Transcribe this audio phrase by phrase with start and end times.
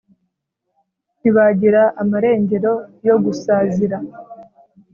[1.19, 2.73] ntibagira amarengero
[3.07, 3.97] yo gusazira